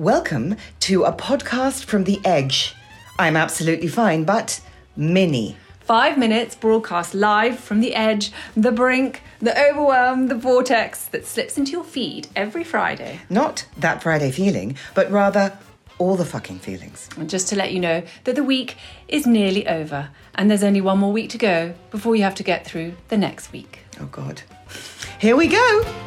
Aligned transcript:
Welcome 0.00 0.56
to 0.88 1.04
a 1.04 1.12
podcast 1.12 1.84
from 1.84 2.04
The 2.04 2.22
Edge. 2.24 2.74
I'm 3.18 3.36
absolutely 3.36 3.88
fine, 3.88 4.24
but 4.24 4.62
mini. 4.96 5.58
Five 5.80 6.16
minutes 6.16 6.54
broadcast 6.54 7.12
live 7.12 7.58
from 7.58 7.82
the 7.82 7.94
edge, 7.94 8.32
the 8.56 8.72
brink, 8.72 9.20
the 9.40 9.52
overwhelm, 9.68 10.28
the 10.28 10.36
vortex 10.36 11.04
that 11.08 11.26
slips 11.26 11.58
into 11.58 11.72
your 11.72 11.84
feed 11.84 12.28
every 12.34 12.64
Friday. 12.64 13.20
Not 13.28 13.66
that 13.76 14.02
Friday 14.02 14.30
feeling, 14.30 14.78
but 14.94 15.10
rather 15.10 15.58
all 15.98 16.16
the 16.16 16.24
fucking 16.24 16.60
feelings. 16.60 17.10
And 17.18 17.28
just 17.28 17.48
to 17.48 17.56
let 17.56 17.74
you 17.74 17.80
know 17.80 18.02
that 18.24 18.36
the 18.36 18.42
week 18.42 18.78
is 19.06 19.26
nearly 19.26 19.68
over 19.68 20.08
and 20.34 20.50
there's 20.50 20.64
only 20.64 20.80
one 20.80 20.98
more 20.98 21.12
week 21.12 21.28
to 21.28 21.38
go 21.38 21.74
before 21.90 22.16
you 22.16 22.22
have 22.22 22.36
to 22.36 22.42
get 22.42 22.66
through 22.66 22.94
the 23.08 23.18
next 23.18 23.52
week. 23.52 23.80
Oh, 24.00 24.06
God. 24.06 24.40
Here 25.18 25.36
we 25.36 25.46
go. 25.46 25.99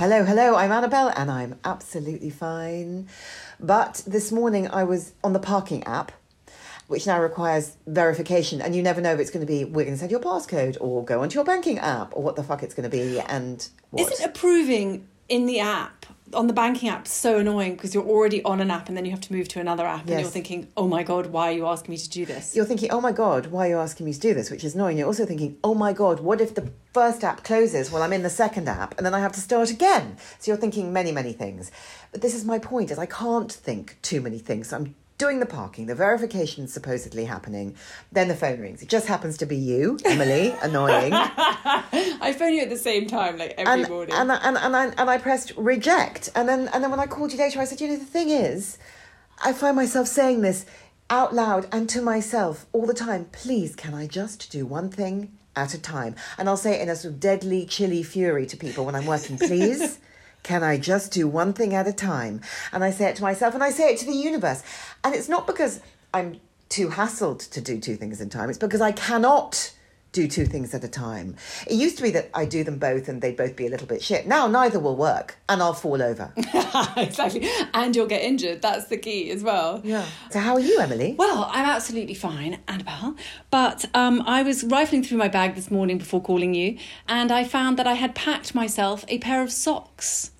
Hello, 0.00 0.24
hello, 0.24 0.54
I'm 0.54 0.72
Annabel 0.72 1.12
and 1.14 1.30
I'm 1.30 1.58
absolutely 1.62 2.30
fine. 2.30 3.06
But 3.60 4.02
this 4.06 4.32
morning 4.32 4.66
I 4.66 4.82
was 4.82 5.12
on 5.22 5.34
the 5.34 5.38
parking 5.38 5.84
app, 5.84 6.10
which 6.86 7.06
now 7.06 7.20
requires 7.20 7.76
verification, 7.86 8.62
and 8.62 8.74
you 8.74 8.82
never 8.82 9.02
know 9.02 9.12
if 9.12 9.20
it's 9.20 9.28
going 9.28 9.46
to 9.46 9.52
be 9.52 9.62
we're 9.66 9.84
going 9.84 9.92
to 9.92 9.98
send 9.98 10.10
your 10.10 10.20
passcode 10.20 10.78
or 10.80 11.04
go 11.04 11.20
onto 11.20 11.34
your 11.34 11.44
banking 11.44 11.78
app 11.80 12.16
or 12.16 12.22
what 12.22 12.36
the 12.36 12.42
fuck 12.42 12.62
it's 12.62 12.72
going 12.72 12.88
to 12.88 12.96
be 12.96 13.20
and 13.20 13.68
what. 13.90 14.10
Isn't 14.10 14.26
approving 14.26 15.06
in 15.28 15.44
the 15.44 15.60
app 15.60 15.99
on 16.34 16.46
the 16.46 16.52
banking 16.52 16.88
app 16.88 17.06
so 17.06 17.38
annoying 17.38 17.74
because 17.74 17.94
you're 17.94 18.06
already 18.06 18.42
on 18.44 18.60
an 18.60 18.70
app 18.70 18.88
and 18.88 18.96
then 18.96 19.04
you 19.04 19.10
have 19.10 19.20
to 19.20 19.32
move 19.32 19.48
to 19.48 19.60
another 19.60 19.86
app 19.86 20.08
and 20.08 20.20
you're 20.20 20.28
thinking, 20.28 20.68
oh 20.76 20.86
my 20.86 21.02
god, 21.02 21.26
why 21.26 21.48
are 21.50 21.52
you 21.52 21.66
asking 21.66 21.92
me 21.92 21.98
to 21.98 22.10
do 22.10 22.24
this? 22.24 22.54
You're 22.54 22.64
thinking, 22.64 22.90
oh 22.90 23.00
my 23.00 23.12
God, 23.12 23.46
why 23.46 23.66
are 23.66 23.70
you 23.70 23.78
asking 23.78 24.06
me 24.06 24.12
to 24.12 24.20
do 24.20 24.34
this? 24.34 24.50
Which 24.50 24.64
is 24.64 24.74
annoying. 24.74 24.98
You're 24.98 25.06
also 25.06 25.26
thinking, 25.26 25.58
oh 25.64 25.74
my 25.74 25.92
God, 25.92 26.20
what 26.20 26.40
if 26.40 26.54
the 26.54 26.70
first 26.92 27.24
app 27.24 27.44
closes 27.44 27.90
while 27.90 28.02
I'm 28.02 28.12
in 28.12 28.22
the 28.22 28.30
second 28.30 28.68
app 28.68 28.96
and 28.96 29.06
then 29.06 29.14
I 29.14 29.20
have 29.20 29.32
to 29.32 29.40
start 29.40 29.70
again? 29.70 30.16
So 30.38 30.50
you're 30.50 30.60
thinking 30.60 30.92
many, 30.92 31.12
many 31.12 31.32
things. 31.32 31.70
But 32.12 32.22
this 32.22 32.34
is 32.34 32.44
my 32.44 32.58
point, 32.58 32.90
is 32.90 32.98
I 32.98 33.06
can't 33.06 33.52
think 33.52 33.98
too 34.02 34.20
many 34.20 34.38
things. 34.38 34.72
I'm 34.72 34.94
doing 35.20 35.38
the 35.38 35.46
parking, 35.46 35.84
the 35.86 35.94
verification 35.94 36.64
is 36.64 36.72
supposedly 36.72 37.26
happening, 37.26 37.76
then 38.10 38.26
the 38.28 38.34
phone 38.34 38.58
rings. 38.58 38.80
It 38.82 38.88
just 38.88 39.06
happens 39.06 39.36
to 39.38 39.46
be 39.46 39.56
you, 39.56 39.98
Emilie, 40.04 40.54
annoying. 40.62 41.12
I 41.12 42.34
phone 42.36 42.54
you 42.54 42.62
at 42.62 42.70
the 42.70 42.78
same 42.78 43.06
time, 43.06 43.36
like 43.36 43.54
every 43.58 43.82
and, 43.82 43.88
morning. 43.90 44.14
and, 44.14 44.32
I- 44.32 44.36
and, 44.42 44.56
and, 44.56 44.74
I, 44.74 44.84
and 44.86 45.10
I 45.10 45.18
pressed 45.18 45.52
reject. 45.56 46.30
And 46.34 46.48
then, 46.48 46.68
and 46.72 46.82
then 46.82 46.90
when 46.90 47.00
I 47.00 47.06
called 47.06 47.32
you 47.32 47.38
later, 47.38 47.60
I 47.60 47.64
said, 47.64 47.80
you 47.82 47.88
know, 47.88 47.96
the 47.96 48.04
thing 48.04 48.30
is, 48.30 48.78
I 49.44 49.52
find 49.52 49.76
myself 49.76 50.08
saying 50.08 50.40
this 50.40 50.64
out 51.10 51.34
loud 51.34 51.66
and 51.70 51.88
to 51.90 52.00
myself 52.00 52.64
all 52.72 52.86
the 52.86 52.94
time. 52.94 53.26
Please, 53.30 53.76
can 53.76 53.92
I 53.94 54.06
just 54.06 54.50
do 54.50 54.64
one 54.64 54.88
thing 54.88 55.32
at 55.54 55.74
a 55.74 55.80
time? 55.80 56.14
And 56.38 56.48
I'll 56.48 56.56
say 56.56 56.78
it 56.78 56.80
in 56.82 56.88
a 56.88 56.96
sort 56.96 57.14
of 57.14 57.20
deadly, 57.20 57.66
chilly 57.66 58.02
fury 58.02 58.46
to 58.46 58.56
people 58.56 58.86
when 58.86 58.94
I'm 58.94 59.06
working. 59.06 59.36
Please, 59.36 59.98
can 60.42 60.62
I 60.62 60.78
just 60.78 61.12
do 61.12 61.28
one 61.28 61.52
thing 61.52 61.74
at 61.74 61.86
a 61.86 61.92
time? 61.92 62.40
And 62.72 62.82
I 62.82 62.90
say 62.90 63.08
it 63.08 63.16
to 63.16 63.22
myself 63.22 63.54
and 63.54 63.62
I 63.62 63.70
say 63.70 63.92
it 63.92 63.98
to 63.98 64.06
the 64.06 64.12
universe. 64.12 64.62
And 65.04 65.14
it's 65.14 65.28
not 65.28 65.46
because 65.46 65.80
I'm 66.12 66.40
too 66.68 66.88
hassled 66.88 67.50
to 67.50 67.60
do 67.60 67.80
two 67.80 67.96
things 67.96 68.20
a 68.20 68.26
time, 68.26 68.48
it's 68.48 68.58
because 68.58 68.80
I 68.80 68.92
cannot 68.92 69.72
do 70.12 70.26
two 70.26 70.44
things 70.44 70.74
at 70.74 70.82
a 70.82 70.88
time. 70.88 71.36
It 71.66 71.74
used 71.74 71.96
to 71.98 72.02
be 72.02 72.10
that 72.10 72.30
I 72.34 72.44
do 72.44 72.64
them 72.64 72.78
both 72.78 73.08
and 73.08 73.22
they'd 73.22 73.36
both 73.36 73.54
be 73.56 73.66
a 73.66 73.70
little 73.70 73.86
bit 73.86 74.02
shit. 74.02 74.26
Now 74.26 74.46
neither 74.46 74.80
will 74.80 74.96
work 74.96 75.36
and 75.48 75.62
I'll 75.62 75.74
fall 75.74 76.02
over. 76.02 76.32
exactly. 76.96 77.48
And 77.74 77.94
you'll 77.94 78.06
get 78.06 78.22
injured. 78.22 78.62
That's 78.62 78.86
the 78.86 78.96
key 78.96 79.30
as 79.30 79.42
well. 79.42 79.80
Yeah. 79.84 80.04
So 80.30 80.40
how 80.40 80.54
are 80.54 80.60
you, 80.60 80.80
Emilie? 80.80 81.14
Well, 81.16 81.48
I'm 81.50 81.64
absolutely 81.64 82.14
fine, 82.14 82.58
Annabel. 82.66 83.16
But 83.50 83.84
um, 83.94 84.22
I 84.26 84.42
was 84.42 84.64
rifling 84.64 85.04
through 85.04 85.18
my 85.18 85.28
bag 85.28 85.54
this 85.54 85.70
morning 85.70 85.98
before 85.98 86.20
calling 86.20 86.54
you, 86.54 86.78
and 87.08 87.30
I 87.30 87.44
found 87.44 87.78
that 87.78 87.86
I 87.86 87.94
had 87.94 88.14
packed 88.14 88.54
myself 88.54 89.04
a 89.08 89.18
pair 89.18 89.42
of 89.42 89.52
socks. 89.52 90.32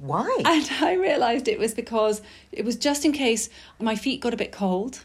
Why? 0.00 0.28
And 0.44 0.68
I 0.80 0.94
realised 0.94 1.48
it 1.48 1.58
was 1.58 1.74
because 1.74 2.20
it 2.52 2.64
was 2.64 2.76
just 2.76 3.04
in 3.04 3.12
case 3.12 3.48
my 3.78 3.96
feet 3.96 4.20
got 4.20 4.34
a 4.34 4.36
bit 4.36 4.52
cold 4.52 5.04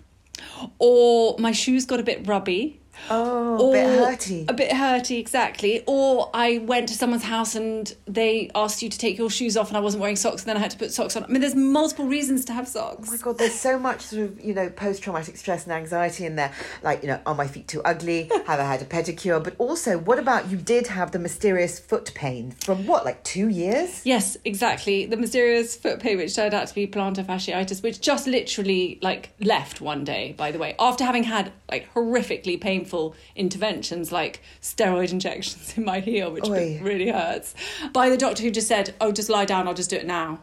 or 0.77 1.38
my 1.39 1.51
shoes 1.51 1.85
got 1.85 1.99
a 1.99 2.03
bit 2.03 2.27
rubby. 2.27 2.78
Oh, 3.09 3.69
a 3.69 3.71
bit 3.71 3.85
or- 3.85 4.05
hurty. 4.11 4.49
A 4.49 4.53
bit 4.53 4.71
hurty, 4.71 5.17
exactly. 5.19 5.83
Or 5.87 6.29
I 6.33 6.59
went 6.59 6.87
to 6.89 6.93
someone's 6.93 7.23
house 7.23 7.55
and 7.55 7.93
they 8.05 8.49
asked 8.55 8.81
you 8.81 8.89
to 8.89 8.97
take 8.97 9.17
your 9.17 9.29
shoes 9.29 9.57
off 9.57 9.69
and 9.69 9.77
I 9.77 9.79
wasn't 9.79 10.01
wearing 10.01 10.15
socks 10.15 10.41
and 10.43 10.49
then 10.49 10.57
I 10.57 10.59
had 10.59 10.71
to 10.71 10.77
put 10.77 10.91
socks 10.91 11.15
on. 11.15 11.23
I 11.23 11.27
mean, 11.27 11.41
there's 11.41 11.55
multiple 11.55 12.05
reasons 12.05 12.45
to 12.45 12.53
have 12.53 12.67
socks. 12.67 13.07
Oh 13.09 13.11
my 13.11 13.17
god, 13.17 13.38
there's 13.38 13.53
so 13.59 13.79
much 13.79 14.01
sort 14.01 14.23
of, 14.23 14.39
you 14.43 14.53
know, 14.53 14.69
post 14.69 15.01
traumatic 15.03 15.38
stress 15.38 15.63
and 15.63 15.73
anxiety 15.73 16.25
in 16.25 16.35
there. 16.35 16.51
Like, 16.83 17.01
you 17.01 17.07
know, 17.07 17.19
are 17.25 17.35
my 17.35 17.47
feet 17.47 17.67
too 17.67 17.81
ugly? 17.83 18.29
Have 18.47 18.59
I 18.59 18.63
had 18.63 18.81
a 18.81 18.85
pedicure? 18.85 19.43
But 19.43 19.55
also, 19.57 19.97
what 19.97 20.19
about 20.19 20.49
you 20.49 20.57
did 20.57 20.88
have 20.88 21.11
the 21.11 21.19
mysterious 21.19 21.79
foot 21.79 22.11
pain 22.15 22.51
from 22.51 22.85
what, 22.88 23.05
like 23.05 23.23
two 23.23 23.47
years? 23.47 24.05
Yes, 24.05 24.38
exactly. 24.45 25.05
The 25.05 25.17
mysterious 25.17 25.75
foot 25.75 25.99
pain, 25.99 26.17
which 26.17 26.35
turned 26.35 26.53
out 26.53 26.67
to 26.67 26.75
be 26.75 26.88
plantar 26.88 27.25
fasciitis, 27.25 27.83
which 27.83 28.01
just 28.01 28.27
literally 28.27 28.97
like 29.01 29.29
left 29.39 29.81
one 29.81 30.03
day. 30.03 30.33
By 30.38 30.51
the 30.51 30.57
way, 30.59 30.75
after 30.79 31.03
having 31.03 31.23
had 31.23 31.51
like 31.69 31.93
horrifically 31.93 32.59
painful 32.59 32.88
interventions, 33.35 34.11
like 34.11 34.41
steroid 34.61 35.11
injections 35.11 35.73
in 35.77 35.85
my 35.85 36.00
heel, 36.00 36.31
which 36.31 36.47
Oi. 36.47 36.79
really 36.81 37.09
hurts, 37.09 37.55
by 37.94 38.09
the 38.09 38.17
doctor 38.17 38.44
who 38.44 38.51
just 38.51 38.67
said, 38.67 38.94
"Oh, 39.01 39.11
just 39.11 39.29
lie 39.29 39.45
down. 39.45 39.67
I'll 39.67 39.73
just 39.73 39.89
do 39.89 39.95
it 39.97 40.05
now." 40.05 40.39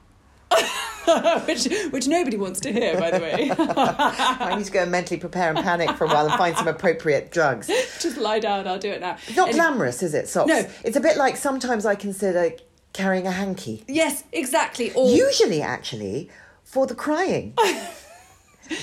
which 1.46 1.66
which 1.90 2.06
nobody 2.06 2.36
wants 2.36 2.60
to 2.60 2.72
hear, 2.72 2.98
by 2.98 3.10
the 3.10 3.18
way. 3.20 3.50
I 3.58 4.54
need 4.56 4.64
to 4.66 4.72
go 4.72 4.82
and 4.82 4.90
mentally 4.90 5.18
prepare 5.18 5.50
and 5.50 5.58
panic 5.58 5.90
for 5.96 6.04
a 6.04 6.08
while 6.08 6.26
and 6.26 6.34
find 6.38 6.56
some 6.56 6.68
appropriate 6.68 7.30
drugs. 7.32 7.66
just 8.00 8.16
lie 8.16 8.38
down. 8.38 8.66
I'll 8.66 8.78
do 8.78 8.90
it 8.90 9.00
now. 9.00 9.16
It's 9.26 9.36
not 9.36 9.48
And- 9.48 9.56
glamorous, 9.56 10.02
is 10.02 10.14
it, 10.14 10.28
socks? 10.28 10.48
No. 10.48 10.66
It's 10.84 10.96
a 10.96 11.00
bit 11.00 11.16
like 11.16 11.36
sometimes 11.36 11.84
I 11.84 11.94
consider 11.96 12.52
carrying 12.92 13.26
a 13.26 13.32
hanky. 13.32 13.84
Yes, 13.88 14.24
exactly. 14.32 14.92
Or 14.94 15.10
Usually, 15.10 15.62
actually, 15.62 16.30
for 16.64 16.86
the 16.86 16.94
crying. 16.94 17.54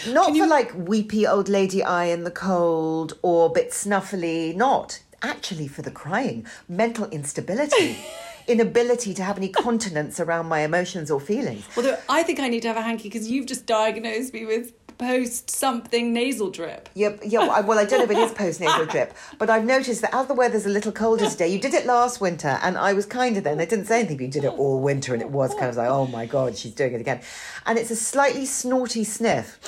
Not 0.08 0.36
for 0.36 0.48
like 0.48 0.72
weepy 0.76 1.26
old 1.28 1.50
lady 1.50 1.84
eye 1.84 2.06
in 2.06 2.24
the 2.24 2.32
cold 2.32 3.18
or 3.22 3.52
bit 3.52 3.70
snuffly, 3.72 4.56
not. 4.56 5.02
Actually, 5.22 5.68
for 5.68 5.82
the 5.82 5.92
crying. 5.92 6.46
Mental 6.68 7.10
instability. 7.10 7.98
Inability 8.48 9.14
to 9.14 9.24
have 9.24 9.38
any 9.38 9.48
continence 9.48 10.20
around 10.20 10.48
my 10.48 10.62
emotions 10.62 11.10
or 11.10 11.20
feelings. 11.20 11.66
Although 11.78 11.98
I 12.10 12.24
think 12.24 12.40
I 12.42 12.50
need 12.50 12.62
to 12.64 12.68
have 12.68 12.78
a 12.78 12.82
hanky 12.82 13.04
because 13.04 13.32
you've 13.32 13.46
just 13.46 13.66
diagnosed 13.66 14.34
me 14.34 14.46
with 14.46 14.74
post 14.98 15.50
something 15.50 16.14
nasal 16.14 16.50
drip. 16.50 16.90
Yep. 16.94 17.22
yeah. 17.26 17.40
Well, 17.40 17.52
I, 17.52 17.62
well, 17.62 17.80
I 17.80 17.86
don't 17.86 18.00
know 18.00 18.06
if 18.06 18.12
it 18.12 18.18
is 18.18 18.32
post 18.32 18.60
nasal 18.60 18.86
drip, 18.86 19.14
but 19.38 19.50
I've 19.50 19.66
noticed 19.66 20.02
that 20.02 20.14
as 20.14 20.28
the 20.28 20.34
weather's 20.34 20.66
a 20.66 20.70
little 20.70 20.92
colder 20.92 21.30
today, 21.30 21.48
you 21.48 21.60
did 21.60 21.74
it 21.74 21.86
last 21.86 22.22
winter, 22.22 22.60
and 22.62 22.78
I 22.78 22.94
was 22.94 23.06
kinder 23.06 23.42
then. 23.42 23.60
I 23.60 23.66
didn't 23.66 23.86
say 23.86 24.00
anything, 24.00 24.18
but 24.18 24.24
you 24.24 24.32
did 24.32 24.44
it 24.44 24.54
all 24.58 24.80
winter, 24.80 25.14
and 25.14 25.22
it 25.22 25.30
was 25.30 25.54
kind 25.54 25.68
of 25.68 25.76
like, 25.76 25.90
oh 25.90 26.08
my 26.08 26.26
god, 26.26 26.58
she's 26.58 26.74
doing 26.74 26.94
it 26.94 27.02
again. 27.02 27.22
And 27.66 27.78
it's 27.78 27.92
a 27.92 27.96
slightly 27.96 28.46
snorty 28.46 29.04
sniff. 29.04 29.60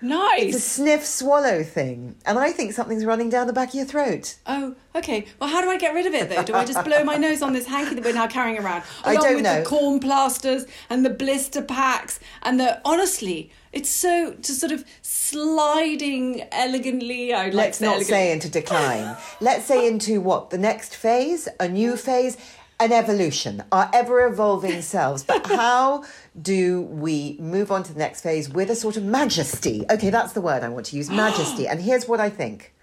Nice. 0.00 0.42
It's 0.42 0.56
a 0.56 0.60
sniff 0.60 1.06
swallow 1.06 1.62
thing. 1.62 2.16
And 2.26 2.38
I 2.38 2.52
think 2.52 2.72
something's 2.72 3.04
running 3.04 3.30
down 3.30 3.46
the 3.46 3.52
back 3.52 3.70
of 3.70 3.74
your 3.74 3.86
throat. 3.86 4.36
Oh, 4.46 4.74
okay. 4.94 5.26
Well, 5.40 5.48
how 5.48 5.62
do 5.62 5.70
I 5.70 5.78
get 5.78 5.94
rid 5.94 6.06
of 6.06 6.14
it 6.14 6.28
though? 6.28 6.42
Do 6.42 6.54
I 6.54 6.64
just 6.64 6.84
blow 6.84 7.02
my 7.02 7.16
nose 7.16 7.42
on 7.42 7.52
this 7.52 7.66
hanky 7.66 7.94
that 7.94 8.04
we're 8.04 8.12
now 8.12 8.26
carrying 8.26 8.58
around, 8.58 8.82
I 9.04 9.12
along 9.12 9.24
don't 9.24 9.34
with 9.36 9.44
know. 9.44 9.60
the 9.62 9.66
corn 9.66 10.00
plasters 10.00 10.66
and 10.90 11.04
the 11.04 11.10
blister 11.10 11.62
packs 11.62 12.20
and 12.42 12.60
the 12.60 12.80
honestly, 12.84 13.50
it's 13.72 13.88
so 13.88 14.34
just 14.40 14.60
sort 14.60 14.72
of 14.72 14.84
sliding 15.02 16.42
elegantly. 16.52 17.32
I 17.32 17.46
like 17.46 17.54
Let's 17.54 17.78
to 17.78 17.84
not 17.84 18.02
say 18.02 18.32
into 18.32 18.48
decline. 18.48 19.16
Let's 19.40 19.64
say 19.66 19.86
into 19.86 20.20
what? 20.20 20.50
The 20.50 20.58
next 20.58 20.94
phase? 20.94 21.48
A 21.60 21.68
new 21.68 21.96
phase? 21.96 22.36
An 22.78 22.92
evolution, 22.92 23.64
our 23.72 23.90
ever 23.94 24.26
evolving 24.26 24.82
selves. 24.82 25.22
But 25.22 25.46
how 25.62 26.04
do 26.40 26.82
we 26.82 27.36
move 27.40 27.72
on 27.72 27.82
to 27.84 27.92
the 27.92 27.98
next 27.98 28.20
phase 28.20 28.50
with 28.50 28.70
a 28.70 28.76
sort 28.76 28.96
of 28.96 29.04
majesty? 29.04 29.84
Okay, 29.90 30.10
that's 30.10 30.34
the 30.34 30.42
word 30.42 30.62
I 30.62 30.68
want 30.68 30.86
to 30.86 30.96
use 30.96 31.08
majesty. 31.10 31.66
And 31.68 31.80
here's 31.80 32.06
what 32.06 32.20
I 32.20 32.28
think 32.30 32.74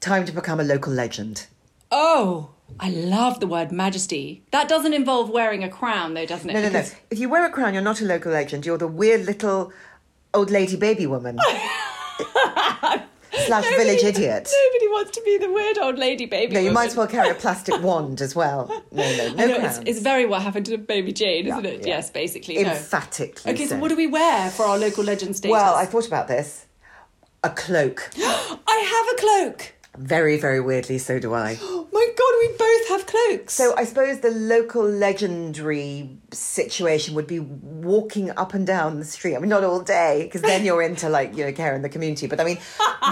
time 0.00 0.24
to 0.24 0.32
become 0.32 0.60
a 0.60 0.64
local 0.64 0.92
legend. 0.92 1.46
Oh, 1.90 2.50
I 2.78 2.90
love 2.90 3.40
the 3.40 3.46
word 3.46 3.72
majesty. 3.72 4.42
That 4.50 4.68
doesn't 4.68 4.94
involve 4.94 5.30
wearing 5.30 5.64
a 5.64 5.68
crown, 5.68 6.14
though, 6.14 6.26
doesn't 6.26 6.48
it? 6.48 6.54
No, 6.54 6.62
no, 6.62 6.70
no. 6.70 6.84
If 7.10 7.18
you 7.18 7.28
wear 7.28 7.44
a 7.44 7.50
crown, 7.50 7.74
you're 7.74 7.82
not 7.82 8.00
a 8.00 8.04
local 8.04 8.32
legend. 8.32 8.64
You're 8.66 8.78
the 8.78 8.86
weird 8.86 9.26
little 9.26 9.72
old 10.34 10.50
lady 10.50 10.76
baby 10.76 11.06
woman. 11.06 11.38
Slash 13.46 13.68
village 13.76 14.02
idiot. 14.02 14.50
Nobody 14.52 14.88
wants 14.88 15.10
to 15.12 15.22
be 15.24 15.38
the 15.38 15.50
weird 15.52 15.78
old 15.78 15.98
lady 15.98 16.26
baby. 16.26 16.54
No, 16.54 16.60
you 16.60 16.72
might 16.72 16.86
as 16.88 16.96
well 16.96 17.06
carry 17.06 17.30
a 17.30 17.34
plastic 17.34 17.80
wand 17.82 18.20
as 18.20 18.34
well. 18.34 18.68
No, 18.92 19.16
no, 19.16 19.34
no 19.34 19.56
it's, 19.64 19.78
it's 19.86 20.00
very 20.00 20.26
what 20.26 20.42
happened 20.42 20.66
to 20.66 20.78
Baby 20.78 21.12
Jane, 21.12 21.46
isn't 21.46 21.64
Yeah, 21.64 21.70
it? 21.70 21.80
yeah. 21.80 21.86
Yes, 21.86 22.10
basically. 22.10 22.62
no. 22.62 22.70
Emphatically. 22.70 23.52
Okay, 23.52 23.64
so 23.66 23.74
so. 23.76 23.78
what 23.78 23.88
do 23.88 23.96
we 23.96 24.06
wear 24.06 24.50
for 24.50 24.64
our 24.64 24.78
local 24.78 25.04
legend 25.04 25.36
status? 25.36 25.52
Well, 25.52 25.74
I 25.74 25.86
thought 25.86 26.06
about 26.06 26.28
this. 26.28 26.66
A 27.44 27.50
cloak. 27.50 28.10
I 28.18 28.56
have 28.66 29.06
a 29.14 29.20
cloak. 29.20 29.74
Very, 29.96 30.38
very 30.38 30.60
weirdly, 30.60 30.98
so 30.98 31.18
do 31.18 31.34
I. 31.34 31.58
God, 32.18 32.34
we 32.40 32.48
both 32.56 32.88
have 32.88 33.06
cloaks. 33.06 33.54
So 33.54 33.76
I 33.76 33.84
suppose 33.84 34.18
the 34.18 34.32
local 34.32 34.82
legendary 34.82 36.18
situation 36.32 37.14
would 37.14 37.28
be 37.28 37.38
walking 37.38 38.30
up 38.32 38.54
and 38.54 38.66
down 38.66 38.98
the 38.98 39.04
street. 39.04 39.36
I 39.36 39.38
mean, 39.38 39.50
not 39.50 39.62
all 39.62 39.80
day, 39.80 40.24
because 40.24 40.42
then 40.42 40.64
you're 40.64 40.82
into 40.82 41.08
like, 41.08 41.36
you 41.36 41.44
know, 41.44 41.52
care 41.52 41.76
in 41.76 41.82
the 41.82 41.88
community. 41.88 42.26
But 42.26 42.40
I 42.40 42.44
mean, 42.44 42.58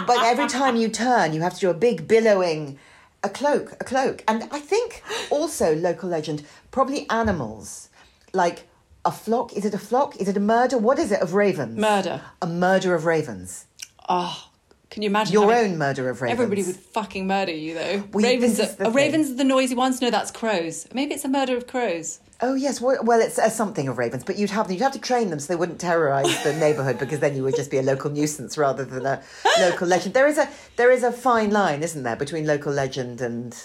but 0.08 0.18
every 0.24 0.48
time 0.48 0.74
you 0.74 0.88
turn, 0.88 1.32
you 1.32 1.40
have 1.42 1.54
to 1.54 1.60
do 1.60 1.70
a 1.70 1.74
big 1.74 2.08
billowing, 2.08 2.80
a 3.22 3.28
cloak, 3.28 3.74
a 3.80 3.84
cloak. 3.84 4.24
And 4.26 4.42
I 4.50 4.58
think 4.58 5.04
also 5.30 5.76
local 5.76 6.08
legend, 6.08 6.44
probably 6.72 7.08
animals, 7.08 7.90
like 8.32 8.66
a 9.04 9.12
flock. 9.12 9.52
Is 9.52 9.64
it 9.64 9.72
a 9.72 9.78
flock? 9.78 10.16
Is 10.16 10.26
it 10.26 10.36
a 10.36 10.40
murder? 10.40 10.78
What 10.78 10.98
is 10.98 11.12
it 11.12 11.20
of 11.20 11.32
ravens? 11.32 11.78
Murder. 11.78 12.22
A 12.42 12.48
murder 12.48 12.92
of 12.96 13.04
ravens. 13.04 13.66
oh, 14.08 14.48
can 14.90 15.02
you 15.02 15.08
imagine 15.08 15.32
Your 15.34 15.52
having- 15.52 15.72
own 15.72 15.78
murder 15.78 16.08
of 16.08 16.22
ravens. 16.22 16.40
Everybody 16.40 16.62
would 16.64 16.76
fucking 16.76 17.26
murder 17.26 17.52
you 17.52 17.74
though. 17.74 18.04
Well, 18.12 18.24
ravens, 18.24 18.60
are, 18.60 18.66
the 18.66 18.86
are 18.86 18.90
ravens 18.90 19.34
the 19.34 19.44
noisy 19.44 19.74
ones? 19.74 20.00
No, 20.00 20.10
that's 20.10 20.30
crows. 20.30 20.86
Maybe 20.94 21.14
it's 21.14 21.24
a 21.24 21.28
murder 21.28 21.56
of 21.56 21.66
crows. 21.66 22.20
Oh 22.42 22.54
yes, 22.54 22.80
well, 22.82 22.98
well 23.02 23.20
it's 23.20 23.38
uh, 23.38 23.48
something 23.48 23.88
of 23.88 23.96
ravens, 23.98 24.22
but 24.22 24.36
you'd 24.38 24.50
have 24.50 24.70
you'd 24.70 24.82
have 24.82 24.92
to 24.92 24.98
train 25.00 25.30
them 25.30 25.40
so 25.40 25.52
they 25.52 25.56
wouldn't 25.58 25.80
terrorise 25.80 26.42
the 26.44 26.52
neighbourhood 26.64 26.98
because 26.98 27.18
then 27.20 27.34
you 27.34 27.42
would 27.42 27.56
just 27.56 27.70
be 27.70 27.78
a 27.78 27.82
local 27.82 28.10
nuisance 28.10 28.58
rather 28.58 28.84
than 28.84 29.06
a 29.06 29.22
local 29.58 29.86
legend. 29.88 30.14
There 30.14 30.26
is 30.28 30.36
a 30.38 30.48
there 30.76 30.90
is 30.90 31.02
a 31.02 31.10
fine 31.12 31.50
line, 31.50 31.82
isn't 31.82 32.02
there, 32.02 32.16
between 32.16 32.46
local 32.46 32.72
legend 32.72 33.20
and 33.20 33.56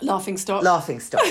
Laughing 0.00 0.36
stock. 0.36 0.62
laughing 0.62 1.00
stock. 1.00 1.24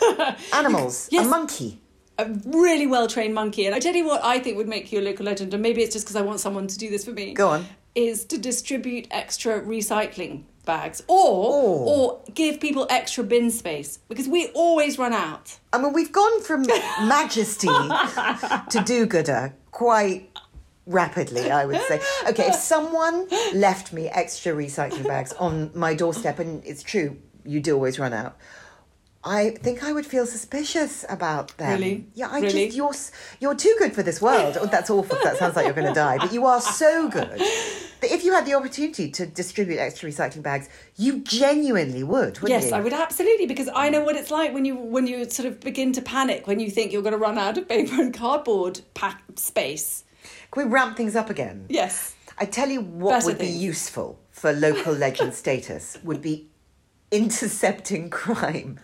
Animals, 0.52 1.08
Yes. 1.10 1.26
a 1.26 1.28
monkey. 1.28 1.79
A 2.22 2.40
really 2.46 2.86
well 2.86 3.06
trained 3.08 3.34
monkey. 3.34 3.66
And 3.66 3.74
I 3.74 3.78
tell 3.78 3.94
you 3.94 4.04
what 4.06 4.22
I 4.24 4.38
think 4.38 4.56
would 4.56 4.68
make 4.68 4.92
you 4.92 5.00
a 5.00 5.02
local 5.02 5.26
legend, 5.26 5.52
and 5.54 5.62
maybe 5.62 5.82
it's 5.82 5.92
just 5.92 6.06
because 6.06 6.16
I 6.16 6.22
want 6.22 6.40
someone 6.40 6.66
to 6.66 6.78
do 6.78 6.88
this 6.90 7.04
for 7.04 7.12
me. 7.12 7.32
Go 7.34 7.48
on. 7.50 7.66
Is 7.94 8.24
to 8.26 8.38
distribute 8.38 9.08
extra 9.10 9.60
recycling 9.62 10.44
bags 10.64 11.00
or 11.08 11.16
Oh. 11.18 11.84
or 11.88 12.20
give 12.34 12.60
people 12.60 12.86
extra 12.90 13.24
bin 13.24 13.50
space 13.50 13.98
because 14.08 14.28
we 14.28 14.48
always 14.48 14.98
run 14.98 15.12
out. 15.12 15.58
I 15.72 15.78
mean, 15.78 15.92
we've 15.92 16.12
gone 16.12 16.42
from 16.42 16.62
majesty 17.08 17.66
to 17.68 18.82
do-gooder 18.84 19.54
quite 19.72 20.30
rapidly, 20.86 21.50
I 21.50 21.64
would 21.66 21.80
say. 21.82 22.00
Okay, 22.28 22.46
if 22.48 22.54
someone 22.56 23.26
left 23.54 23.92
me 23.92 24.08
extra 24.08 24.52
recycling 24.52 25.06
bags 25.06 25.32
on 25.34 25.70
my 25.74 25.94
doorstep, 25.94 26.38
and 26.38 26.64
it's 26.64 26.82
true, 26.82 27.16
you 27.44 27.60
do 27.60 27.74
always 27.74 27.98
run 27.98 28.12
out. 28.12 28.36
I 29.22 29.50
think 29.50 29.84
I 29.84 29.92
would 29.92 30.06
feel 30.06 30.24
suspicious 30.24 31.04
about 31.08 31.54
them. 31.58 31.72
Really? 31.78 32.06
Yeah, 32.14 32.28
I 32.30 32.40
Really? 32.40 32.66
just 32.66 32.76
you're 32.76 32.94
you're 33.40 33.54
too 33.54 33.74
good 33.78 33.94
for 33.94 34.02
this 34.02 34.20
world. 34.22 34.56
Oh, 34.58 34.66
that's 34.66 34.88
awful. 34.88 35.18
That 35.22 35.36
sounds 35.36 35.56
like 35.56 35.66
you're 35.66 35.74
going 35.74 35.88
to 35.88 35.94
die. 35.94 36.16
But 36.16 36.32
you 36.32 36.46
are 36.46 36.60
so 36.60 37.08
good 37.10 37.38
that 37.38 38.10
if 38.10 38.24
you 38.24 38.32
had 38.32 38.46
the 38.46 38.54
opportunity 38.54 39.10
to 39.10 39.26
distribute 39.26 39.76
extra 39.78 40.08
recycling 40.08 40.42
bags, 40.42 40.70
you 40.96 41.20
genuinely 41.20 42.02
would, 42.02 42.40
wouldn't 42.40 42.48
you? 42.48 42.54
Yes, 42.54 42.70
you? 42.70 42.76
I 42.76 42.80
would 42.80 42.94
absolutely 42.94 43.44
because 43.46 43.68
I 43.74 43.90
know 43.90 44.00
what 44.02 44.16
it's 44.16 44.30
like 44.30 44.54
when 44.54 44.64
you 44.64 44.74
when 44.76 45.06
you 45.06 45.28
sort 45.28 45.46
of 45.46 45.60
begin 45.60 45.92
to 45.92 46.02
panic 46.02 46.46
when 46.46 46.58
you 46.58 46.70
think 46.70 46.90
you're 46.90 47.02
going 47.02 47.12
to 47.12 47.18
run 47.18 47.36
out 47.36 47.58
of 47.58 47.68
paper 47.68 48.00
and 48.00 48.14
cardboard 48.14 48.80
pack 48.94 49.22
space. 49.36 50.04
Can 50.50 50.64
we 50.64 50.70
ramp 50.70 50.96
things 50.96 51.14
up 51.14 51.28
again? 51.28 51.66
Yes. 51.68 52.14
I 52.38 52.46
tell 52.46 52.70
you 52.70 52.80
what 52.80 53.10
Better 53.16 53.26
would 53.26 53.38
be 53.38 53.46
useful 53.48 54.18
for 54.30 54.50
local 54.54 54.94
legend 54.94 55.34
status 55.34 55.98
would 56.02 56.22
be 56.22 56.48
intercepting 57.10 58.10
crime. 58.10 58.80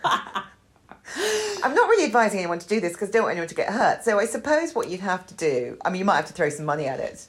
I'm 1.63 1.73
not 1.73 1.89
really 1.89 2.05
advising 2.05 2.39
anyone 2.39 2.59
to 2.59 2.67
do 2.67 2.79
this 2.81 2.93
because 2.93 3.09
I 3.09 3.11
don't 3.13 3.23
want 3.23 3.31
anyone 3.33 3.47
to 3.47 3.55
get 3.55 3.69
hurt. 3.69 4.03
So 4.03 4.19
I 4.19 4.25
suppose 4.25 4.75
what 4.75 4.89
you'd 4.89 4.99
have 4.99 5.25
to 5.27 5.33
do, 5.33 5.77
I 5.85 5.89
mean, 5.89 5.99
you 5.99 6.05
might 6.05 6.17
have 6.17 6.27
to 6.27 6.33
throw 6.33 6.49
some 6.49 6.65
money 6.65 6.85
at 6.85 6.99
it. 6.99 7.27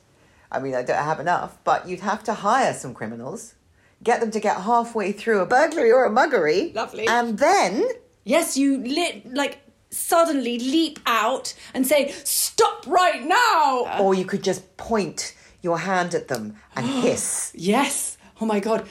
I 0.50 0.59
mean, 0.59 0.75
I 0.75 0.83
don't 0.83 0.97
have 1.03 1.21
enough, 1.21 1.59
but 1.65 1.89
you'd 1.89 2.00
have 2.00 2.25
to 2.25 2.35
hire 2.35 2.73
some 2.75 2.95
criminals, 2.95 3.55
get 4.03 4.21
them 4.21 4.31
to 4.33 4.41
get 4.41 4.62
halfway 4.62 5.12
through 5.12 5.41
a 5.41 5.47
burglary 5.47 5.93
or 5.93 6.05
a 6.05 6.11
muggery. 6.11 6.75
Lovely. 6.75 7.06
And 7.06 7.39
then 7.39 7.85
Yes, 8.25 8.56
you 8.59 8.79
lit 8.79 9.33
like 9.33 9.61
suddenly 9.91 10.59
leap 10.59 10.99
out 11.06 11.55
and 11.73 11.87
say 11.87 12.11
stop 12.25 12.87
right 12.87 13.25
now. 13.25 13.99
or 14.01 14.15
you 14.15 14.25
could 14.27 14.43
just 14.44 14.77
point 14.77 15.35
your 15.62 15.79
hand 15.79 16.15
at 16.15 16.29
them 16.29 16.56
and 16.77 16.85
hiss. 17.03 17.53
Yes. 17.55 18.19
Oh 18.41 18.44
my 18.47 18.61
god. 18.61 18.87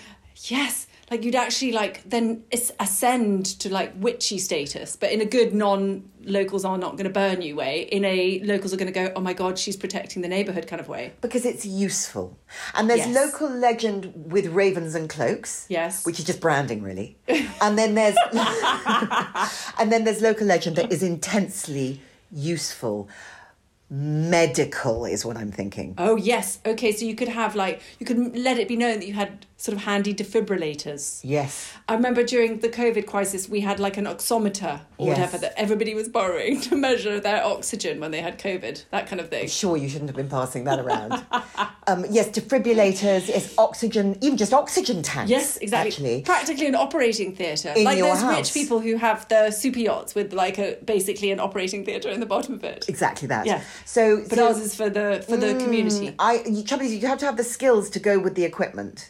Yes. 0.46 0.87
Like 1.10 1.24
you'd 1.24 1.36
actually 1.36 1.72
like 1.72 2.04
then 2.10 2.44
ascend 2.80 3.46
to 3.62 3.72
like 3.72 3.94
witchy 3.96 4.38
status, 4.40 4.98
but 4.98 5.10
in 5.12 5.22
a 5.22 5.26
good 5.26 5.54
non 5.54 6.10
locals 6.24 6.66
are 6.66 6.78
not 6.78 6.98
going 6.98 7.06
to 7.06 7.10
burn 7.10 7.42
you 7.42 7.56
way. 7.56 7.84
In 7.84 8.04
a 8.04 8.42
locals 8.44 8.74
are 8.74 8.78
going 8.78 8.92
to 8.92 9.00
go, 9.00 9.14
oh 9.16 9.22
my 9.22 9.32
god, 9.32 9.58
she's 9.58 9.78
protecting 9.78 10.22
the 10.22 10.28
neighbourhood 10.28 10.68
kind 10.68 10.82
of 10.82 10.90
way. 10.90 11.14
because 11.22 11.46
it's 11.46 11.66
useful. 11.66 12.38
And 12.76 12.90
there's 12.90 13.08
Yes. 13.08 13.16
local 13.16 13.50
legend 13.50 14.12
with 14.16 14.48
ravens 14.48 14.96
and 14.96 15.10
cloaks. 15.10 15.66
Yes. 15.70 16.06
Which 16.06 16.20
is 16.20 16.26
just 16.26 16.42
branding 16.42 16.84
really. 16.84 17.16
and 17.62 17.78
then 17.78 17.96
there's 17.96 18.18
and 19.80 19.92
then 19.92 20.04
there's 20.04 20.22
local 20.22 20.46
legend 20.48 20.76
that 20.76 20.92
is 20.92 21.04
intensely 21.04 22.02
useful. 22.34 23.08
Medical 23.90 25.06
is 25.06 25.26
what 25.26 25.38
I'm 25.38 25.52
thinking. 25.52 25.96
Oh 25.98 26.18
yes. 26.18 26.60
Okay, 26.66 26.92
so 26.92 27.06
you 27.06 27.16
could 27.16 27.30
have 27.30 27.56
like 27.56 27.82
you 28.00 28.06
could 28.06 28.36
let 28.38 28.60
it 28.60 28.68
be 28.68 28.76
known 28.76 29.00
that 29.00 29.08
you 29.08 29.14
had 29.14 29.46
sort 29.58 29.76
of 29.76 29.84
handy 29.86 30.14
defibrillators. 30.14 31.22
Yes. 31.24 31.74
I 31.90 31.96
remember 31.96 32.24
during 32.24 32.60
the 32.60 32.70
COVID 32.70 33.08
crisis, 33.08 33.50
we 33.50 33.62
had 33.62 33.80
like 33.80 33.98
an 33.98 34.06
oximeter 34.06 34.82
or 34.98 35.08
Yes. 35.08 35.18
whatever 35.18 35.38
that 35.40 35.54
everybody 35.58 35.96
was 35.96 36.10
borrowing 36.10 36.62
to 36.68 36.76
measure 36.76 37.20
their 37.20 37.44
oxygen 37.44 38.00
when 38.00 38.12
they 38.12 38.22
had 38.22 38.38
COVID, 38.38 38.84
that 38.92 39.08
kind 39.08 39.20
of 39.20 39.30
thing. 39.30 39.48
Sure, 39.48 39.78
you 39.78 39.90
shouldn't 39.90 40.10
have 40.10 40.16
been 40.16 40.30
passing 40.30 40.66
that 40.66 40.80
around. 40.80 41.14
um, 41.88 42.06
yes, 42.12 42.30
defibrillators, 42.30 43.30
yes, 43.30 43.54
oxygen, 43.58 44.16
even 44.22 44.38
just 44.38 44.54
oxygen 44.54 45.02
tanks. 45.02 45.32
Yes, 45.32 45.58
exactly. 45.58 45.90
Actually. 45.92 46.22
Practically 46.22 46.68
an 46.68 46.76
operating 46.76 47.36
theatre. 47.36 47.74
Like 47.78 48.00
those 48.00 48.22
house. 48.22 48.38
rich 48.38 48.54
people 48.54 48.80
who 48.80 48.98
have 48.98 49.28
the 49.30 49.50
super 49.50 49.80
yachts 49.80 50.14
with 50.14 50.34
like 50.34 50.60
a 50.60 50.78
basically 50.86 51.32
an 51.32 51.40
operating 51.40 51.84
theatre 51.84 52.10
in 52.10 52.20
the 52.20 52.26
bottom 52.28 52.54
of 52.56 52.64
it. 52.64 52.86
Exactly 52.88 53.28
that. 53.30 53.48
Yeah. 53.48 53.64
So, 53.86 54.24
But 54.30 54.38
so 54.38 54.48
ours 54.48 54.58
is 54.58 54.76
for 54.76 54.90
the 54.90 55.24
for 55.28 55.38
the 55.38 55.56
community. 55.56 56.08
Mm, 56.08 56.16
I 56.20 56.44
you, 56.46 56.64
trouble 56.64 56.86
is 56.86 56.94
you 56.94 57.08
have 57.08 57.20
to 57.20 57.26
have 57.26 57.38
the 57.38 57.44
skills 57.44 57.90
to 57.92 58.00
go 58.00 58.20
with 58.20 58.36
the 58.36 58.44
equipment. 58.44 59.10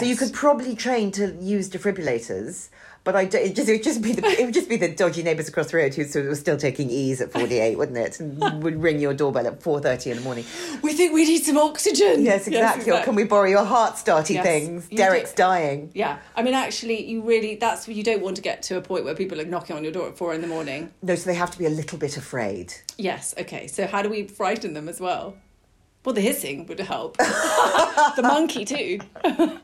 So 0.00 0.04
you 0.04 0.16
could 0.16 0.32
probably 0.32 0.74
train 0.74 1.12
to 1.12 1.32
use 1.40 1.70
defibrillators, 1.70 2.70
but 3.06 3.14
I 3.14 3.24
do, 3.24 3.38
it 3.38 3.54
just 3.54 3.68
it 3.68 3.72
would 3.72 3.82
just 3.84 4.02
be 4.02 4.12
the 4.12 4.26
it 4.26 4.44
would 4.44 4.52
just 4.52 4.68
be 4.68 4.76
the 4.76 4.88
dodgy 4.88 5.22
neighbours 5.22 5.48
across 5.48 5.70
the 5.70 5.76
road 5.76 5.94
who 5.94 6.02
sort 6.04 6.24
of 6.24 6.30
were 6.30 6.34
still 6.34 6.56
taking 6.56 6.90
E's 6.90 7.20
at 7.20 7.32
forty 7.32 7.60
eight, 7.60 7.78
wouldn't 7.78 7.96
it? 7.96 8.18
And 8.18 8.62
would 8.64 8.82
ring 8.82 8.98
your 8.98 9.14
doorbell 9.14 9.46
at 9.46 9.62
four 9.62 9.80
thirty 9.80 10.10
in 10.10 10.16
the 10.16 10.22
morning. 10.24 10.44
We 10.82 10.92
think 10.92 11.14
we 11.14 11.24
need 11.24 11.44
some 11.44 11.56
oxygen. 11.56 12.24
Yes, 12.24 12.48
exactly. 12.48 12.90
Or 12.92 13.00
can 13.02 13.14
we 13.14 13.22
borrow 13.22 13.48
your 13.48 13.64
heart 13.64 13.94
starty 13.94 14.34
Yes. 14.34 14.44
things? 14.44 14.88
Derek's 14.88 15.30
do- 15.30 15.36
dying. 15.44 15.90
Yeah, 15.94 16.18
I 16.34 16.42
mean, 16.42 16.54
actually, 16.54 17.06
you 17.08 17.22
really 17.22 17.54
that's 17.54 17.86
you 17.86 18.02
don't 18.02 18.22
want 18.22 18.34
to 18.36 18.42
get 18.42 18.62
to 18.64 18.76
a 18.76 18.82
point 18.82 19.04
where 19.04 19.14
people 19.14 19.40
are 19.40 19.44
knocking 19.44 19.76
on 19.76 19.84
your 19.84 19.92
door 19.92 20.08
at 20.08 20.18
four 20.18 20.34
in 20.34 20.40
the 20.40 20.48
morning. 20.48 20.92
No, 21.00 21.14
so 21.14 21.30
they 21.30 21.36
have 21.36 21.52
to 21.52 21.58
be 21.58 21.66
a 21.66 21.70
little 21.70 21.98
bit 21.98 22.16
afraid. 22.16 22.74
Yes, 22.98 23.34
okay. 23.38 23.68
So 23.68 23.86
how 23.86 24.02
do 24.02 24.08
we 24.08 24.26
frighten 24.26 24.74
them 24.74 24.88
as 24.88 25.00
well? 25.00 25.36
Well, 26.04 26.12
the 26.14 26.20
hissing 26.20 26.66
would 26.66 26.80
help. 26.80 27.16
the 27.18 28.20
monkey 28.24 28.64
too. 28.64 28.98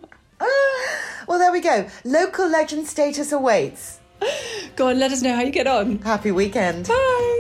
Well, 1.26 1.38
there 1.38 1.52
we 1.52 1.60
go. 1.60 1.88
Local 2.04 2.48
legend 2.48 2.86
status 2.86 3.32
awaits. 3.32 4.00
Go 4.76 4.88
on, 4.88 4.98
let 4.98 5.12
us 5.12 5.22
know 5.22 5.34
how 5.34 5.42
you 5.42 5.50
get 5.50 5.66
on. 5.66 5.98
Happy 5.98 6.30
weekend. 6.30 6.88
Bye. 6.88 7.31